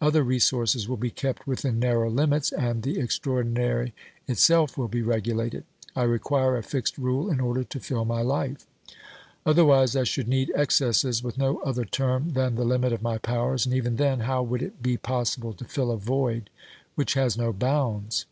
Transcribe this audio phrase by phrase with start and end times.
[0.00, 3.94] Other resources will be kept within narrow limits, and the extraordinary
[4.26, 5.62] itself will be regulated.
[5.94, 8.66] I require a fixed rule in order to fill my life;
[9.46, 13.66] otherwise I should need excesses with no other term than the limit of my powers,
[13.66, 16.50] and, even then, how would it be possible to fill a void
[16.96, 18.26] which has no bounds